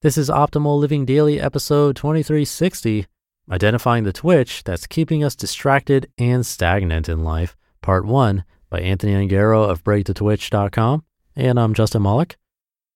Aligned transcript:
This 0.00 0.16
is 0.16 0.30
Optimal 0.30 0.78
Living 0.78 1.04
Daily, 1.04 1.40
episode 1.40 1.96
2360 1.96 3.06
Identifying 3.50 4.04
the 4.04 4.12
Twitch 4.12 4.62
That's 4.62 4.86
Keeping 4.86 5.24
Us 5.24 5.34
Distracted 5.34 6.08
and 6.16 6.46
Stagnant 6.46 7.08
in 7.08 7.24
Life, 7.24 7.56
Part 7.82 8.06
1 8.06 8.44
by 8.70 8.78
Anthony 8.78 9.14
Ongaro 9.14 9.68
of 9.68 9.82
BreakTheTwitch.com. 9.82 11.02
And 11.34 11.58
I'm 11.58 11.74
Justin 11.74 12.02
Malik. 12.02 12.36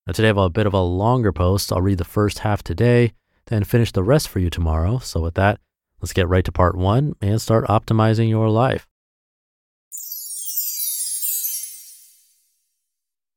Now, 0.06 0.12
today 0.12 0.28
I 0.28 0.30
have 0.30 0.36
a 0.36 0.48
bit 0.48 0.68
of 0.68 0.74
a 0.74 0.80
longer 0.80 1.32
post. 1.32 1.72
I'll 1.72 1.82
read 1.82 1.98
the 1.98 2.04
first 2.04 2.38
half 2.38 2.62
today, 2.62 3.14
then 3.46 3.64
finish 3.64 3.90
the 3.90 4.04
rest 4.04 4.28
for 4.28 4.38
you 4.38 4.48
tomorrow. 4.48 4.98
So, 4.98 5.22
with 5.22 5.34
that, 5.34 5.58
let's 6.00 6.12
get 6.12 6.28
right 6.28 6.44
to 6.44 6.52
part 6.52 6.76
one 6.76 7.14
and 7.20 7.42
start 7.42 7.66
optimizing 7.66 8.28
your 8.28 8.48
life. 8.48 8.86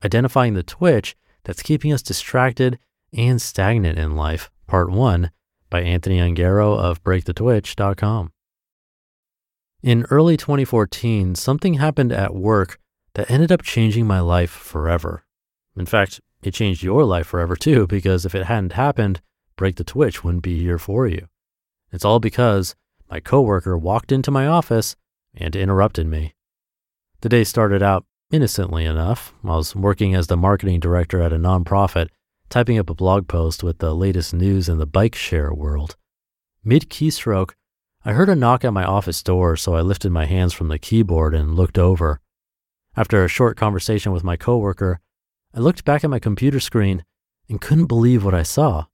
Identifying 0.03 0.53
the 0.53 0.61
Twitch 0.61 1.15
That's 1.45 1.63
Keeping 1.63 1.91
Us 1.91 2.03
Distracted 2.03 2.77
and 3.15 3.41
Stagnant 3.41 3.97
in 3.97 4.15
Life, 4.15 4.51
Part 4.67 4.91
1 4.91 5.31
by 5.69 5.81
Anthony 5.81 6.19
Ongaro 6.19 6.77
of 6.77 7.03
BreakTheTwitch.com. 7.03 8.31
In 9.81 10.05
early 10.09 10.37
2014, 10.37 11.35
something 11.35 11.75
happened 11.75 12.11
at 12.11 12.35
work 12.35 12.79
that 13.13 13.29
ended 13.29 13.51
up 13.51 13.61
changing 13.61 14.05
my 14.05 14.19
life 14.19 14.51
forever. 14.51 15.25
In 15.75 15.85
fact, 15.85 16.21
it 16.41 16.53
changed 16.53 16.83
your 16.83 17.03
life 17.03 17.27
forever 17.27 17.55
too, 17.55 17.87
because 17.87 18.25
if 18.25 18.35
it 18.35 18.45
hadn't 18.45 18.73
happened, 18.73 19.21
Break 19.57 19.77
the 19.77 19.83
Twitch 19.83 20.23
wouldn't 20.23 20.43
be 20.43 20.59
here 20.59 20.77
for 20.77 21.07
you. 21.07 21.27
It's 21.91 22.03
all 22.03 22.19
because 22.19 22.75
my 23.09 23.19
coworker 23.19 23.77
walked 23.77 24.11
into 24.11 24.31
my 24.31 24.47
office 24.47 24.95
and 25.33 25.55
interrupted 25.55 26.07
me. 26.07 26.33
The 27.21 27.29
day 27.29 27.43
started 27.43 27.81
out 27.81 28.05
innocently 28.31 28.85
enough. 28.85 29.33
I 29.43 29.55
was 29.55 29.75
working 29.75 30.13
as 30.13 30.27
the 30.27 30.37
marketing 30.37 30.79
director 30.79 31.21
at 31.21 31.33
a 31.33 31.37
nonprofit 31.37 32.09
typing 32.49 32.77
up 32.77 32.89
a 32.89 32.95
blog 32.95 33.27
post 33.27 33.63
with 33.63 33.79
the 33.79 33.93
latest 33.93 34.33
news 34.33 34.69
in 34.69 34.77
the 34.77 34.85
bike 34.85 35.15
share 35.15 35.53
world. 35.53 35.95
Mid 36.63 36.89
keystroke, 36.89 37.53
I 38.03 38.13
heard 38.13 38.29
a 38.29 38.35
knock 38.35 38.63
at 38.63 38.73
my 38.73 38.83
office 38.83 39.23
door, 39.23 39.55
so 39.55 39.75
I 39.75 39.81
lifted 39.81 40.11
my 40.11 40.25
hands 40.25 40.53
from 40.53 40.67
the 40.67 40.79
keyboard 40.79 41.33
and 41.33 41.55
looked 41.55 41.77
over. 41.77 42.21
After 42.95 43.23
a 43.23 43.27
short 43.27 43.57
conversation 43.57 44.11
with 44.11 44.23
my 44.23 44.37
coworker, 44.37 44.99
I 45.53 45.59
looked 45.59 45.85
back 45.85 46.03
at 46.03 46.09
my 46.09 46.19
computer 46.19 46.59
screen 46.59 47.03
and 47.49 47.61
couldn't 47.61 47.87
believe 47.87 48.23
what 48.23 48.33
I 48.33 48.43
saw. 48.43 48.85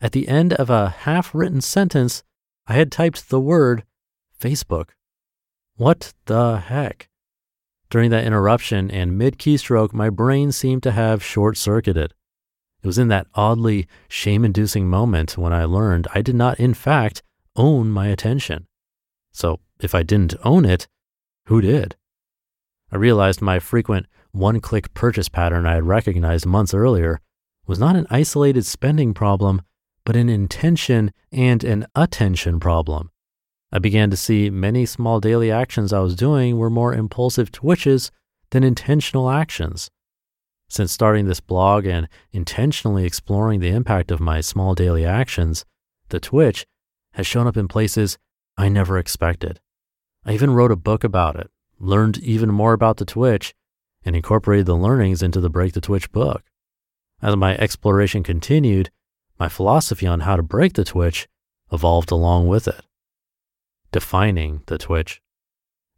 At 0.00 0.12
the 0.12 0.28
end 0.28 0.52
of 0.52 0.70
a 0.70 0.90
half 0.90 1.34
written 1.34 1.60
sentence, 1.60 2.22
I 2.66 2.74
had 2.74 2.92
typed 2.92 3.28
the 3.28 3.40
word 3.40 3.84
Facebook. 4.38 4.90
What 5.76 6.12
the 6.26 6.58
heck? 6.58 7.08
During 7.90 8.10
that 8.10 8.24
interruption 8.24 8.90
and 8.90 9.18
mid 9.18 9.38
keystroke, 9.38 9.92
my 9.92 10.10
brain 10.10 10.52
seemed 10.52 10.82
to 10.84 10.92
have 10.92 11.22
short 11.22 11.56
circuited. 11.56 12.14
It 12.84 12.86
was 12.86 12.98
in 12.98 13.08
that 13.08 13.28
oddly 13.34 13.88
shame 14.08 14.44
inducing 14.44 14.90
moment 14.90 15.38
when 15.38 15.54
I 15.54 15.64
learned 15.64 16.06
I 16.14 16.20
did 16.20 16.34
not, 16.34 16.60
in 16.60 16.74
fact, 16.74 17.22
own 17.56 17.90
my 17.90 18.08
attention. 18.08 18.66
So 19.32 19.60
if 19.80 19.94
I 19.94 20.02
didn't 20.02 20.34
own 20.44 20.66
it, 20.66 20.86
who 21.46 21.62
did? 21.62 21.96
I 22.92 22.96
realized 22.96 23.40
my 23.40 23.58
frequent 23.58 24.04
one 24.32 24.60
click 24.60 24.92
purchase 24.92 25.30
pattern 25.30 25.64
I 25.64 25.76
had 25.76 25.84
recognized 25.86 26.44
months 26.44 26.74
earlier 26.74 27.22
was 27.66 27.78
not 27.78 27.96
an 27.96 28.06
isolated 28.10 28.66
spending 28.66 29.14
problem, 29.14 29.62
but 30.04 30.14
an 30.14 30.28
intention 30.28 31.10
and 31.32 31.64
an 31.64 31.86
attention 31.96 32.60
problem. 32.60 33.10
I 33.72 33.78
began 33.78 34.10
to 34.10 34.16
see 34.16 34.50
many 34.50 34.84
small 34.84 35.20
daily 35.20 35.50
actions 35.50 35.94
I 35.94 36.00
was 36.00 36.14
doing 36.14 36.58
were 36.58 36.68
more 36.68 36.92
impulsive 36.92 37.50
twitches 37.50 38.10
than 38.50 38.62
intentional 38.62 39.30
actions. 39.30 39.90
Since 40.68 40.92
starting 40.92 41.26
this 41.26 41.40
blog 41.40 41.86
and 41.86 42.08
intentionally 42.32 43.04
exploring 43.04 43.60
the 43.60 43.68
impact 43.68 44.10
of 44.10 44.20
my 44.20 44.40
small 44.40 44.74
daily 44.74 45.04
actions, 45.04 45.64
the 46.08 46.20
Twitch 46.20 46.66
has 47.12 47.26
shown 47.26 47.46
up 47.46 47.56
in 47.56 47.68
places 47.68 48.18
I 48.56 48.68
never 48.68 48.98
expected. 48.98 49.60
I 50.24 50.32
even 50.32 50.54
wrote 50.54 50.72
a 50.72 50.76
book 50.76 51.04
about 51.04 51.36
it, 51.36 51.50
learned 51.78 52.18
even 52.18 52.50
more 52.50 52.72
about 52.72 52.96
the 52.96 53.04
Twitch, 53.04 53.54
and 54.04 54.16
incorporated 54.16 54.66
the 54.66 54.76
learnings 54.76 55.22
into 55.22 55.40
the 55.40 55.50
Break 55.50 55.72
the 55.74 55.80
Twitch 55.80 56.10
book. 56.12 56.42
As 57.22 57.36
my 57.36 57.56
exploration 57.56 58.22
continued, 58.22 58.90
my 59.38 59.48
philosophy 59.48 60.06
on 60.06 60.20
how 60.20 60.36
to 60.36 60.42
break 60.42 60.74
the 60.74 60.84
Twitch 60.84 61.26
evolved 61.72 62.10
along 62.10 62.48
with 62.48 62.68
it. 62.68 62.82
Defining 63.92 64.62
the 64.66 64.78
Twitch. 64.78 65.20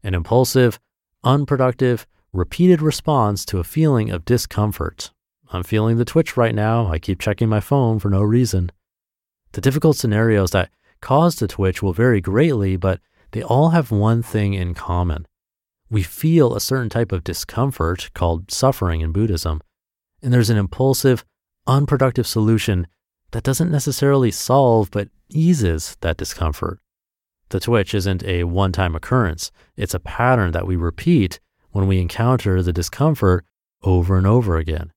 An 0.03 0.15
impulsive, 0.15 0.78
unproductive, 1.25 2.06
repeated 2.37 2.83
response 2.83 3.45
to 3.47 3.59
a 3.59 3.65
feeling 3.65 4.11
of 4.11 4.25
discomfort. 4.25 5.11
I'm 5.51 5.63
feeling 5.63 5.97
the 5.97 6.05
twitch 6.05 6.37
right 6.37 6.55
now. 6.55 6.89
I 6.89 6.99
keep 6.99 7.21
checking 7.21 7.49
my 7.49 7.61
phone 7.61 7.99
for 7.99 8.11
no 8.11 8.23
reason. 8.23 8.71
The 9.53 9.61
difficult 9.61 9.97
scenarios 9.97 10.51
that 10.51 10.71
cause 11.01 11.37
the 11.37 11.49
twitch 11.49 11.83
will 11.83 11.93
vary 11.93 12.21
greatly, 12.21 12.77
but 12.77 13.01
they 13.33 13.43
all 13.43 13.71
have 13.71 13.91
one 13.91 14.23
thing 14.23 14.55
in 14.55 14.75
common. 14.75 15.27
We 15.89 16.03
feel 16.03 16.55
a 16.55 16.61
certain 16.61 16.89
type 16.89 17.13
of 17.13 17.25
discomfort 17.25 18.11
called 18.13 18.51
suffering 18.51 19.01
in 19.01 19.13
Buddhism, 19.13 19.61
and 20.23 20.33
there's 20.33 20.51
an 20.51 20.59
impulsive, 20.59 21.25
unproductive 21.67 22.27
solution 22.27 22.87
that 23.31 23.45
doesn't 23.45 23.71
necessarily 23.71 24.31
solve 24.31 24.91
but 24.91 25.09
eases 25.29 25.97
that 26.01 26.17
discomfort. 26.17 26.81
The 27.51 27.61
twitch 27.61 27.95
isn't 27.95 28.25
a 28.25 28.45
one 28.45 28.73
time 28.73 28.97
occurrence, 28.97 29.53
it's 29.77 29.95
a 29.95 30.01
pattern 30.01 30.53
that 30.53 30.67
we 30.67 30.75
repeat 30.75 31.39
when 31.76 31.87
we 31.87 32.00
encounter 32.00 32.62
the 32.62 32.72
discomfort 32.72 33.44
over 33.82 34.16
and 34.16 34.26
over 34.26 34.56
again. 34.56 34.91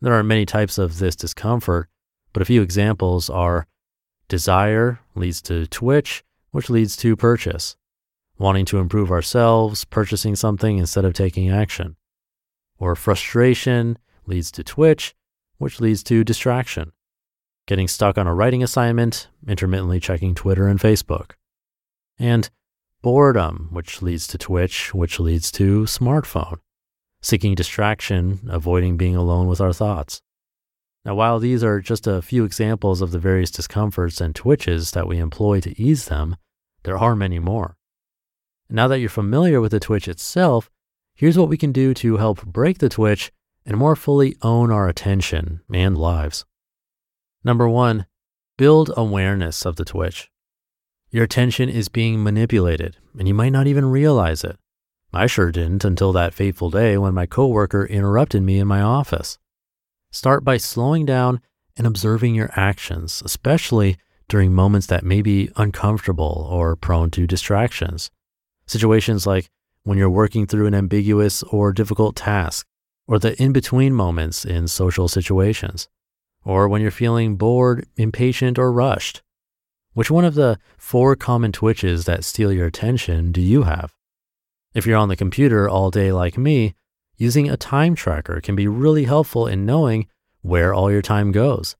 There 0.00 0.14
are 0.14 0.22
many 0.22 0.46
types 0.46 0.78
of 0.78 0.98
this 0.98 1.14
discomfort, 1.14 1.90
but 2.32 2.40
a 2.40 2.46
few 2.46 2.62
examples 2.62 3.28
are 3.28 3.66
desire 4.26 5.00
leads 5.14 5.42
to 5.42 5.66
twitch, 5.66 6.24
which 6.50 6.70
leads 6.70 6.96
to 6.96 7.14
purchase, 7.14 7.76
wanting 8.38 8.64
to 8.64 8.78
improve 8.78 9.10
ourselves, 9.10 9.84
purchasing 9.84 10.34
something 10.34 10.78
instead 10.78 11.04
of 11.04 11.12
taking 11.12 11.50
action, 11.50 11.96
or 12.78 12.96
frustration 12.96 13.98
leads 14.24 14.50
to 14.52 14.64
twitch, 14.64 15.14
which 15.58 15.78
leads 15.78 16.02
to 16.04 16.24
distraction, 16.24 16.90
getting 17.66 17.86
stuck 17.86 18.16
on 18.16 18.26
a 18.26 18.34
writing 18.34 18.62
assignment, 18.62 19.28
intermittently 19.46 20.00
checking 20.00 20.34
Twitter 20.34 20.68
and 20.68 20.80
Facebook, 20.80 21.32
and 22.18 22.48
boredom, 23.02 23.68
which 23.70 24.02
leads 24.02 24.26
to 24.28 24.38
Twitch, 24.38 24.94
which 24.94 25.20
leads 25.20 25.50
to 25.52 25.82
smartphone, 25.82 26.58
seeking 27.20 27.54
distraction, 27.54 28.40
avoiding 28.48 28.96
being 28.96 29.16
alone 29.16 29.46
with 29.46 29.60
our 29.60 29.72
thoughts. 29.72 30.22
Now, 31.04 31.14
while 31.14 31.38
these 31.38 31.64
are 31.64 31.80
just 31.80 32.06
a 32.06 32.22
few 32.22 32.44
examples 32.44 33.00
of 33.00 33.12
the 33.12 33.18
various 33.18 33.50
discomforts 33.50 34.20
and 34.20 34.34
twitches 34.34 34.90
that 34.90 35.06
we 35.06 35.18
employ 35.18 35.60
to 35.60 35.80
ease 35.80 36.06
them, 36.06 36.36
there 36.82 36.98
are 36.98 37.16
many 37.16 37.38
more. 37.38 37.76
Now 38.68 38.88
that 38.88 38.98
you're 38.98 39.08
familiar 39.08 39.60
with 39.60 39.72
the 39.72 39.80
twitch 39.80 40.08
itself, 40.08 40.70
here's 41.14 41.38
what 41.38 41.48
we 41.48 41.56
can 41.56 41.72
do 41.72 41.94
to 41.94 42.18
help 42.18 42.44
break 42.44 42.78
the 42.78 42.88
twitch 42.88 43.32
and 43.64 43.76
more 43.76 43.96
fully 43.96 44.36
own 44.42 44.70
our 44.70 44.88
attention 44.88 45.60
and 45.72 45.96
lives. 45.96 46.44
Number 47.44 47.68
one, 47.68 48.06
build 48.56 48.90
awareness 48.96 49.64
of 49.64 49.76
the 49.76 49.84
twitch. 49.84 50.30
Your 51.10 51.24
attention 51.24 51.68
is 51.70 51.88
being 51.88 52.22
manipulated, 52.22 52.98
and 53.18 53.26
you 53.26 53.34
might 53.34 53.52
not 53.52 53.66
even 53.66 53.86
realize 53.86 54.44
it. 54.44 54.58
I 55.12 55.26
sure 55.26 55.50
didn't 55.50 55.84
until 55.84 56.12
that 56.12 56.34
fateful 56.34 56.68
day 56.68 56.98
when 56.98 57.14
my 57.14 57.24
coworker 57.24 57.86
interrupted 57.86 58.42
me 58.42 58.58
in 58.58 58.68
my 58.68 58.82
office. 58.82 59.38
Start 60.10 60.44
by 60.44 60.58
slowing 60.58 61.06
down 61.06 61.40
and 61.78 61.86
observing 61.86 62.34
your 62.34 62.50
actions, 62.54 63.22
especially 63.24 63.96
during 64.28 64.52
moments 64.52 64.86
that 64.88 65.04
may 65.04 65.22
be 65.22 65.50
uncomfortable 65.56 66.46
or 66.50 66.76
prone 66.76 67.10
to 67.12 67.26
distractions. 67.26 68.10
Situations 68.66 69.26
like 69.26 69.48
when 69.84 69.96
you're 69.96 70.10
working 70.10 70.46
through 70.46 70.66
an 70.66 70.74
ambiguous 70.74 71.42
or 71.44 71.72
difficult 71.72 72.16
task, 72.16 72.66
or 73.06 73.18
the 73.18 73.40
in 73.42 73.52
between 73.52 73.94
moments 73.94 74.44
in 74.44 74.68
social 74.68 75.08
situations, 75.08 75.88
or 76.44 76.68
when 76.68 76.82
you're 76.82 76.90
feeling 76.90 77.36
bored, 77.36 77.86
impatient, 77.96 78.58
or 78.58 78.70
rushed. 78.70 79.22
Which 79.98 80.12
one 80.12 80.24
of 80.24 80.36
the 80.36 80.60
four 80.76 81.16
common 81.16 81.50
twitches 81.50 82.04
that 82.04 82.24
steal 82.24 82.52
your 82.52 82.68
attention 82.68 83.32
do 83.32 83.40
you 83.40 83.64
have? 83.64 83.96
If 84.72 84.86
you're 84.86 84.96
on 84.96 85.08
the 85.08 85.16
computer 85.16 85.68
all 85.68 85.90
day 85.90 86.12
like 86.12 86.38
me, 86.38 86.76
using 87.16 87.50
a 87.50 87.56
time 87.56 87.96
tracker 87.96 88.40
can 88.40 88.54
be 88.54 88.68
really 88.68 89.06
helpful 89.06 89.48
in 89.48 89.66
knowing 89.66 90.06
where 90.40 90.72
all 90.72 90.88
your 90.88 91.02
time 91.02 91.32
goes. 91.32 91.74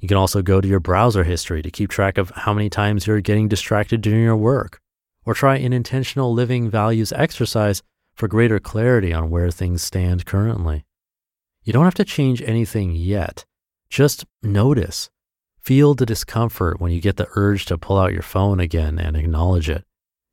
You 0.00 0.08
can 0.08 0.16
also 0.16 0.42
go 0.42 0.60
to 0.60 0.66
your 0.66 0.80
browser 0.80 1.22
history 1.22 1.62
to 1.62 1.70
keep 1.70 1.90
track 1.90 2.18
of 2.18 2.30
how 2.30 2.52
many 2.52 2.68
times 2.68 3.06
you're 3.06 3.20
getting 3.20 3.46
distracted 3.46 4.00
during 4.00 4.24
your 4.24 4.36
work, 4.36 4.80
or 5.24 5.32
try 5.32 5.56
an 5.58 5.72
intentional 5.72 6.34
living 6.34 6.68
values 6.68 7.12
exercise 7.12 7.84
for 8.14 8.26
greater 8.26 8.58
clarity 8.58 9.12
on 9.12 9.30
where 9.30 9.52
things 9.52 9.80
stand 9.80 10.26
currently. 10.26 10.84
You 11.62 11.72
don't 11.72 11.84
have 11.84 11.94
to 11.94 12.04
change 12.04 12.42
anything 12.42 12.96
yet. 12.96 13.44
Just 13.88 14.24
notice. 14.42 15.08
Feel 15.60 15.94
the 15.94 16.06
discomfort 16.06 16.80
when 16.80 16.90
you 16.90 17.00
get 17.00 17.16
the 17.16 17.28
urge 17.36 17.66
to 17.66 17.78
pull 17.78 17.98
out 17.98 18.12
your 18.12 18.22
phone 18.22 18.60
again 18.60 18.98
and 18.98 19.16
acknowledge 19.16 19.68
it. 19.68 19.84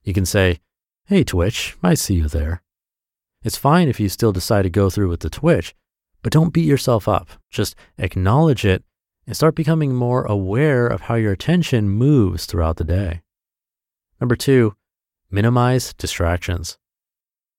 You 0.04 0.14
can 0.14 0.26
say, 0.26 0.60
Hey, 1.06 1.24
Twitch, 1.24 1.76
I 1.84 1.94
see 1.94 2.16
you 2.16 2.28
there. 2.28 2.62
It's 3.44 3.58
fine 3.58 3.88
if 3.88 4.00
you 4.00 4.10
still 4.10 4.32
decide 4.32 4.64
to 4.64 4.70
go 4.70 4.90
through 4.90 5.10
with 5.10 5.20
the 5.20 5.30
Twitch, 5.30 5.76
but 6.22 6.32
don't 6.32 6.54
beat 6.54 6.66
yourself 6.66 7.08
up. 7.08 7.30
Just 7.50 7.76
acknowledge 7.98 8.66
it 8.66 8.84
and 9.26 9.36
start 9.36 9.56
becoming 9.56 9.94
more 9.94 10.24
aware 10.24 10.88
of 10.88 11.02
how 11.02 11.16
your 11.16 11.34
attention 11.34 11.90
moves 11.90 12.46
throughout 12.46 12.78
the 12.78 12.84
day. 12.84 13.22
Number 14.20 14.36
two, 14.36 14.76
minimize 15.30 15.94
distractions. 15.94 16.78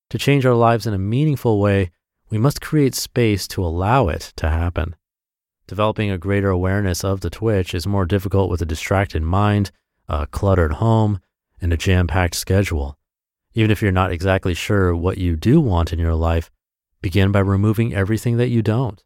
To 0.09 0.17
change 0.17 0.45
our 0.45 0.55
lives 0.55 0.87
in 0.87 0.93
a 0.93 0.99
meaningful 0.99 1.59
way, 1.59 1.91
we 2.29 2.37
must 2.37 2.61
create 2.61 2.95
space 2.95 3.47
to 3.49 3.63
allow 3.63 4.07
it 4.07 4.33
to 4.37 4.49
happen. 4.49 4.95
Developing 5.69 6.09
a 6.09 6.17
greater 6.17 6.49
awareness 6.49 7.03
of 7.03 7.21
the 7.21 7.29
twitch 7.29 7.75
is 7.75 7.85
more 7.85 8.03
difficult 8.03 8.49
with 8.49 8.59
a 8.59 8.65
distracted 8.65 9.21
mind, 9.21 9.69
a 10.07 10.25
cluttered 10.25 10.73
home, 10.73 11.19
and 11.61 11.71
a 11.71 11.77
jam 11.77 12.07
packed 12.07 12.33
schedule. 12.33 12.97
Even 13.53 13.69
if 13.69 13.79
you're 13.79 13.91
not 13.91 14.11
exactly 14.11 14.55
sure 14.55 14.95
what 14.95 15.19
you 15.19 15.35
do 15.35 15.61
want 15.61 15.93
in 15.93 15.99
your 15.99 16.15
life, 16.15 16.49
begin 17.03 17.31
by 17.31 17.41
removing 17.41 17.93
everything 17.93 18.37
that 18.37 18.49
you 18.49 18.63
don't. 18.63 19.03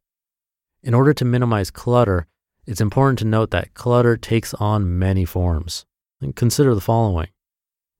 In 0.81 0.94
order 0.94 1.13
to 1.13 1.25
minimize 1.25 1.69
clutter, 1.69 2.27
it's 2.65 2.80
important 2.80 3.19
to 3.19 3.25
note 3.25 3.51
that 3.51 3.74
clutter 3.74 4.15
takes 4.15 4.54
on 4.54 4.98
many 4.98 5.25
forms. 5.25 5.86
Consider 6.33 6.74
the 6.74 6.80
following 6.80 7.27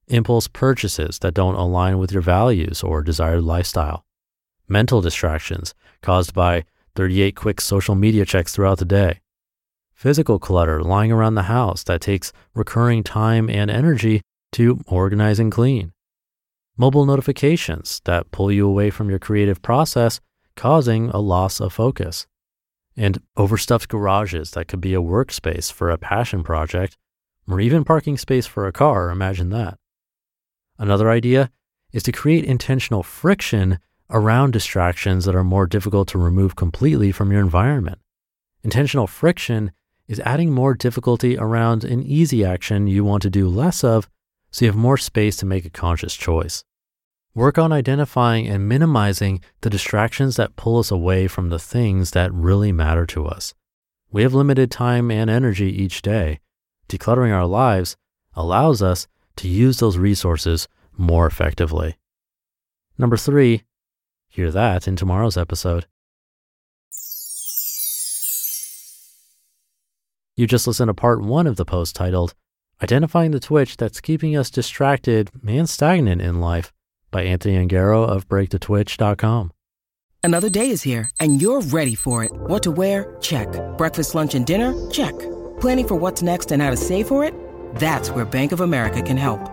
impulse 0.08 0.48
purchases 0.48 1.20
that 1.20 1.34
don't 1.34 1.56
align 1.56 1.98
with 1.98 2.14
your 2.14 2.22
values 2.22 2.82
or 2.82 3.04
desired 3.04 3.44
lifestyle, 3.44 4.06
mental 4.70 5.02
distractions 5.02 5.74
caused 6.02 6.34
by 6.34 6.64
38 6.96 7.36
quick 7.36 7.62
social 7.62 7.96
media 7.96 8.26
checks 8.26 8.54
throughout 8.54 8.78
the 8.78 8.86
day, 8.86 9.20
physical 9.94 10.40
clutter 10.40 10.84
lying 10.84 11.12
around 11.12 11.36
the 11.36 11.44
house 11.44 11.84
that 11.84 12.02
takes 12.02 12.34
recurring 12.54 13.04
time 13.04 13.50
and 13.50 13.72
energy 13.72 14.22
to 14.52 14.80
organize 14.88 15.40
and 15.40 15.52
clean, 15.52 15.92
mobile 16.78 17.06
notifications 17.06 18.02
that 18.06 18.32
pull 18.32 18.52
you 18.52 18.68
away 18.68 18.90
from 18.90 19.10
your 19.10 19.20
creative 19.20 19.62
process, 19.62 20.20
causing 20.56 21.10
a 21.10 21.20
loss 21.20 21.60
of 21.60 21.74
focus 21.74 22.28
and 22.96 23.20
overstuffed 23.38 23.90
garages 23.90 24.52
that 24.52 24.68
could 24.68 24.82
be 24.82 24.94
a 24.94 25.02
workspace 25.02 25.72
for 25.72 25.90
a 25.90 25.98
passion 25.98 26.44
project, 26.44 26.96
or 27.48 27.60
even 27.60 27.84
parking 27.84 28.18
space 28.18 28.46
for 28.46 28.68
a 28.68 28.72
car. 28.72 29.10
Imagine 29.10 29.50
that. 29.50 29.78
Another 30.78 31.10
idea 31.10 31.50
is 31.92 32.04
to 32.04 32.12
create 32.12 32.46
intentional 32.46 33.04
friction 33.04 33.80
around 34.14 34.54
distractions 34.54 35.26
that 35.26 35.36
are 35.36 35.44
more 35.44 35.66
difficult 35.66 36.08
to 36.08 36.18
remove 36.18 36.56
completely 36.56 37.12
from 37.12 37.32
your 37.32 37.42
environment. 37.42 38.00
Intentional 38.64 39.08
friction 39.08 39.72
is 40.08 40.20
adding 40.22 40.52
more 40.52 40.74
difficulty 40.74 41.38
around 41.38 41.84
an 41.84 42.02
easy 42.04 42.46
action 42.46 42.88
you 42.88 43.04
want 43.04 43.24
to 43.24 43.30
do 43.30 43.50
less 43.50 43.84
of 43.84 44.08
so 44.52 44.64
you 44.64 44.72
have 44.72 44.78
more 44.78 44.98
space 44.98 45.36
to 45.38 45.46
make 45.46 45.66
a 45.66 45.70
conscious 45.70 46.16
choice. 46.16 46.64
Work 47.34 47.58
on 47.58 47.72
identifying 47.72 48.48
and 48.48 48.70
minimizing 48.70 49.42
the 49.62 49.70
distractions 49.70 50.36
that 50.36 50.56
pull 50.56 50.78
us 50.78 50.92
away 50.92 51.28
from 51.28 51.50
the 51.50 51.58
things 51.58 52.12
that 52.12 52.32
really 52.32 52.72
matter 52.72 53.08
to 53.08 53.26
us. 53.26 53.56
We 54.12 54.22
have 54.22 54.36
limited 54.36 54.70
time 54.70 55.10
and 55.10 55.32
energy 55.32 55.66
each 55.66 56.04
day. 56.04 56.40
Decluttering 56.88 57.34
our 57.34 57.48
lives 57.48 57.98
allows 58.36 58.84
us 58.84 59.08
to 59.38 59.48
use 59.48 59.80
those 59.80 59.98
resources 59.98 60.68
more 60.96 61.26
effectively. 61.26 61.98
Number 63.00 63.18
three, 63.18 63.64
hear 64.34 64.50
that 64.50 64.88
in 64.88 64.96
tomorrow's 64.96 65.38
episode. 65.38 65.86
You 70.36 70.48
just 70.48 70.66
listened 70.66 70.90
to 70.90 70.96
part 70.96 71.22
one 71.22 71.46
of 71.46 71.58
the 71.58 71.66
post 71.66 71.96
titled, 71.96 72.34
Identifying 72.82 73.30
the 73.30 73.40
Twitch 73.40 73.78
That's 73.78 74.02
Keeping 74.02 74.36
Us 74.36 74.50
Distracted 74.50 75.30
and 75.48 75.70
Stagnant 75.70 76.20
in 76.20 76.42
Life 76.42 76.74
by 77.12 77.22
Anthony 77.22 77.64
Ongaro 77.64 78.08
of 78.08 78.28
BreakTheTwitch.com. 78.28 79.52
Another 80.24 80.50
day 80.50 80.72
is 80.72 80.82
here, 80.82 81.12
and 81.20 81.40
you're 81.40 81.62
ready 81.62 81.94
for 81.94 82.24
it. 82.24 82.32
What 82.34 82.64
to 82.64 82.72
wear? 82.72 83.16
Check. 83.22 83.48
Breakfast, 83.78 84.16
lunch, 84.16 84.34
and 84.34 84.46
dinner? 84.48 84.74
Check. 84.90 85.14
Planning 85.60 85.88
for 85.88 85.96
what's 85.96 86.24
next 86.24 86.52
and 86.52 86.60
how 86.60 86.72
to 86.72 86.78
save 86.78 87.08
for 87.08 87.24
it? 87.24 87.36
That's 87.76 88.10
where 88.10 88.26
Bank 88.26 88.52
of 88.52 88.62
America 88.62 89.04
can 89.04 89.18
help. 89.18 89.53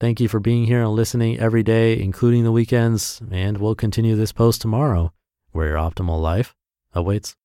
thank 0.00 0.20
you 0.20 0.28
for 0.28 0.40
being 0.40 0.66
here 0.66 0.82
and 0.82 0.92
listening 0.92 1.38
every 1.38 1.62
day, 1.62 2.00
including 2.00 2.44
the 2.44 2.52
weekends. 2.52 3.20
And 3.30 3.58
we'll 3.58 3.74
continue 3.74 4.16
this 4.16 4.32
post 4.32 4.60
tomorrow 4.60 5.12
where 5.52 5.68
your 5.68 5.76
optimal 5.76 6.20
life 6.20 6.54
awaits. 6.94 7.36